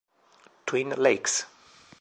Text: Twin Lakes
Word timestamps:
Twin 0.65 0.97
Lakes 0.97 1.45